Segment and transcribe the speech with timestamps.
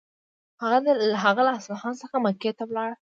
[1.27, 2.91] هغه له اصفهان څخه مکې ته ولاړ.